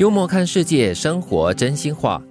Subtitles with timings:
[0.00, 2.22] 幽默看世界，生活真心话。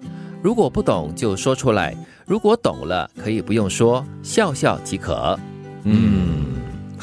[0.41, 1.95] 如果不懂就说出来，
[2.25, 5.39] 如果懂了可以不用说，笑笑即可。
[5.83, 6.45] 嗯，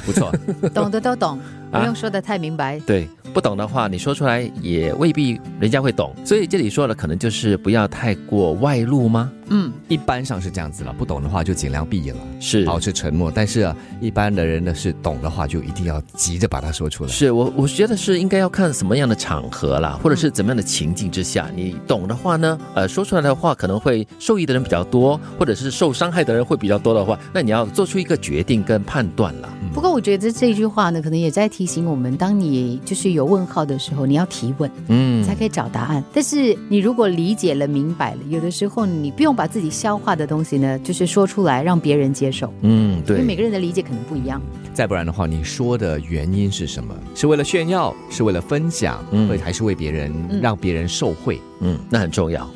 [0.05, 0.35] 不错。
[0.75, 1.39] 懂的都懂，
[1.71, 2.81] 不用说的太明白。
[2.81, 6.13] 对，不懂的话你说出来也未必人家会懂。
[6.25, 9.31] 所以这里说的可能就是不要太过外露吗？
[9.49, 13.31] 嗯，一般上是这样子了，不懂的话就尽量闭眼了，是保持沉默。
[13.35, 17.11] 但是啊，一般的人呢是懂的话，就一定要急着把它说出来。
[17.11, 29.49] 是我，我觉得是应该要看什么样的场合啦，或者是怎么样的情境之下，你懂的话呢，呃，说出来的话可能会受益的人比较多，或者是受伤害的人会比较多的话，那你要做出一个决定跟判断了。
[29.73, 36.03] 不过我觉得这句话呢，可能也在提醒我们，当你就是有问号的时候，你要提问，嗯，才可以找答案。
[36.15, 42.53] 但是你如果理解了、明白了，有的时候你不用把自己消化的东西呢，就是说出来让别人接受。
[42.63, 44.41] 嗯，对，因为每个人的理解可能不一样。
[44.73, 46.95] 再不然的话，你说的原因是什么？
[47.15, 47.95] 是为了炫耀？
[48.11, 49.05] 是为了分享？
[49.13, 50.13] 嗯，还是为别人
[50.43, 51.39] 让别人受惠？
[51.61, 52.51] 嗯，那很重要。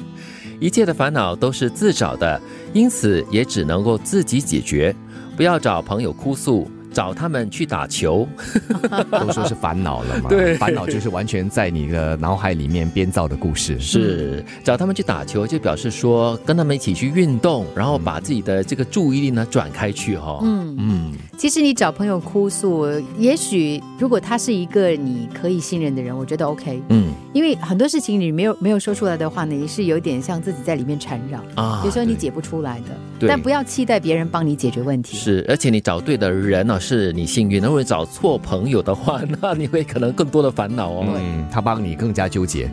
[0.58, 2.40] 一切的烦恼都是自找的，
[2.72, 4.94] 因此也只能够自己解决，
[5.36, 6.70] 不要找朋友哭诉。
[6.92, 8.26] 找他们去打球，
[9.10, 10.28] 都说是烦恼了嘛？
[10.28, 13.78] 对，烦恼就是完全在你的脑海里面编造的故事。
[13.78, 20.40] 是找他们去打球，就表示说跟他们一起去运动，然后把自己的这个注意力呢转开去哈。
[20.42, 22.86] 嗯嗯，其实你找朋友哭诉，
[23.18, 26.82] 也许如果他是一个你可以信任的人，我觉得 OK。
[26.88, 33.28] 嗯，因为很多事情你没有没有说出来的话呢，也是有点像自己在里面缠绕啊，有时候你解不出来的。
[33.28, 35.16] 但不要期待别人帮你解决问题。
[35.16, 36.80] 是，而且你找对的人呢。
[36.80, 41.04] 是你幸运，如果找错朋友的话，那你会可能更多的烦恼哦。
[41.06, 42.68] 嗯，他帮你更加纠结。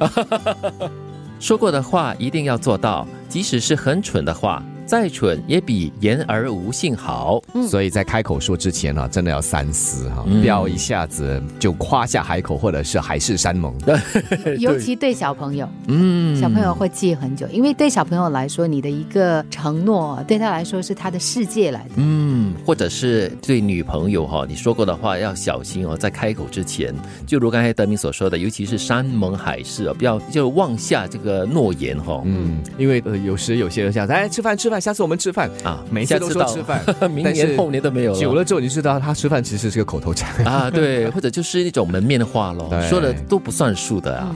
[1.39, 4.64] 说过的话一定要做到，即使是很蠢的话。
[4.88, 13.75] 再蠢也比言而无信好，所以在开口说之前呢，真的要三思哈，不要一下子就夸下海口，或者是海誓山盟。
[14.59, 21.95] 尤其对小朋友，嗯，小朋友会记很久，因为对小朋友来说，你的一个承诺对他来说是他的世界来的。
[21.97, 26.95] 嗯，或者是对女朋友哈，你说过的话要小心哦，在开口之前，
[27.26, 32.21] 就如刚才德明所说的，尤其是山盟海誓啊，不要就妄下这个诺言哈。
[32.23, 34.77] 嗯，因为呃，有时有些人想哎吃饭吃饭。
[34.80, 38.14] 下次我们吃饭啊，每次都说吃饭， 明年后年都没有。
[38.14, 44.36] 久了之后，你知道他吃饭其实是个口头禅啊，对，或者就是一种门面的话喽， 说的都不算数的啊。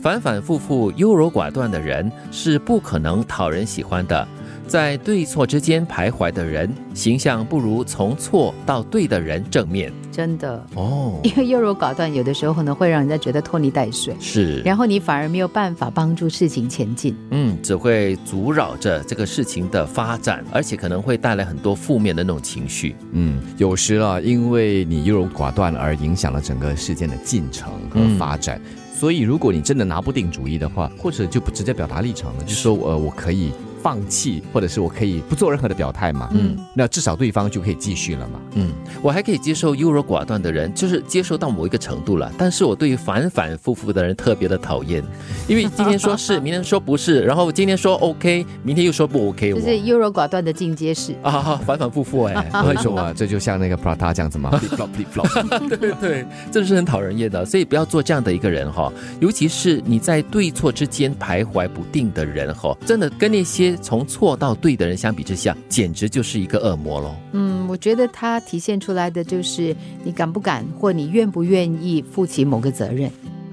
[0.00, 4.26] 反反复复优柔寡断的人是不可能讨人喜欢的。
[4.66, 9.92] 在对错之间徘徊的人，形象不如从错到对的人正面。
[10.12, 17.16] 真的哦，因为优柔寡断，有的时候呢会让人家觉得拖泥带水，是，然后你反而没有办法帮助事情前进。
[17.30, 22.94] 嗯，只会阻扰着这个事情的发展，而且可能会带来很多负面的那种情绪。
[23.10, 28.60] 嗯，有时啊，因为你优柔寡断而影响了整个事件的进程和发展。
[29.00, 33.50] 所以，如果你真的拿不定主意的话，或者就不直接表达立场了，就说呃，我可以。
[33.82, 36.28] 放弃，或者是我可以不做任何的表态嘛？
[36.32, 38.40] 嗯，那至少对方就可以继续了嘛？
[38.54, 42.30] 嗯，我还可以接受优柔寡断的人，就是接受到某一个程度了。
[42.36, 45.02] 但是我对于反反复复的人特别的讨厌，
[45.48, 49.52] 因为今天说是， 明天说不是，然后今天说 OK，明天又说不 OK。
[49.52, 52.34] 就是优柔寡断的进阶式 啊，反反复复哎，
[52.66, 53.12] 为什么？
[53.14, 57.44] 这就像那个 Prada 这样子嘛，flip flop flip flop，对对对，这是很讨人厌的。
[57.44, 63.69] 所以不要做这样的一个人哈，尤其是你在对错之间徘徊不定的人哈，真的跟那些。
[63.76, 67.14] 从错到对的人相比之下，简直就是一个恶魔喽。
[67.32, 73.10] 嗯，我觉得它体现出来的就是你敢不敢，或你愿不愿意负起某个责任。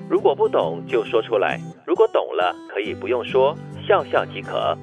[0.09, 3.55] 如果不懂就说出来，如果懂了可以不用说，
[3.87, 4.77] 笑笑即可。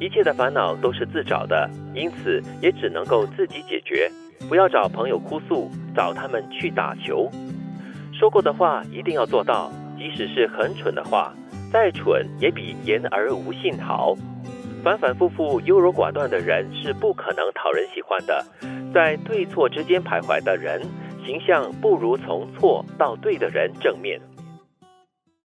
[0.00, 4.10] 一切的烦恼都是自找的，因此也只能够自己解决。
[4.48, 7.30] 不要找朋友哭诉，找他们去打球。
[8.12, 11.32] 说过的话一定要做到，即使是很蠢的话。
[11.72, 14.14] 再蠢也比言而无信好。
[14.82, 18.44] 反反复复优柔寡断的人是不可能讨人喜欢的。
[18.92, 20.82] 在对错之间徘徊的人，
[21.24, 24.20] 形象不如从错到对的人正面。